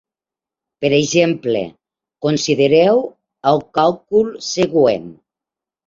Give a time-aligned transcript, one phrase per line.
[0.85, 1.61] Per exemple,
[2.27, 3.05] considereu
[3.53, 5.11] el càlcul següent.